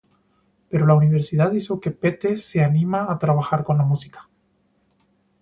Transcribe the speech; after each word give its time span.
Pero 0.69 0.87
la 0.87 0.95
universidad 0.95 1.51
hizo 1.53 1.79
que 1.79 1.91
Pete 1.91 2.35
se 2.35 2.63
anima 2.63 3.05
a 3.11 3.19
trabajar 3.19 3.63
con 3.63 3.77
la 3.77 3.83
música. 3.85 4.27